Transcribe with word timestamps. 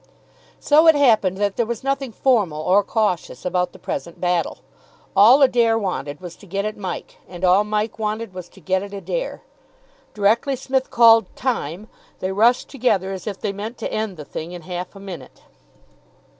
So 0.59 0.87
it 0.87 0.95
happened 0.95 1.37
that 1.37 1.57
there 1.57 1.65
was 1.67 1.83
nothing 1.83 2.11
formal 2.11 2.59
or 2.63 2.83
cautious 2.83 3.45
about 3.45 3.71
the 3.71 3.77
present 3.77 4.19
battle. 4.19 4.57
All 5.15 5.43
Adair 5.43 5.77
wanted 5.77 6.19
was 6.21 6.35
to 6.37 6.47
get 6.47 6.65
at 6.65 6.75
Mike, 6.75 7.19
and 7.29 7.43
all 7.45 7.63
Mike 7.63 7.99
wanted 7.99 8.33
was 8.33 8.49
to 8.49 8.59
get 8.61 8.81
at 8.81 8.95
Adair. 8.95 9.43
Directly 10.15 10.55
Psmith 10.55 10.89
called 10.89 11.27
"time," 11.35 11.87
they 12.19 12.31
rushed 12.31 12.67
together 12.67 13.11
as 13.11 13.27
if 13.27 13.39
they 13.39 13.53
meant 13.53 13.77
to 13.77 13.93
end 13.93 14.17
the 14.17 14.25
thing 14.25 14.53
in 14.53 14.63
half 14.63 14.95
a 14.95 14.99
minute. 14.99 15.41